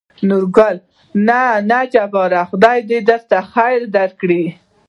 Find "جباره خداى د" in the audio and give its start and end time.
1.93-2.91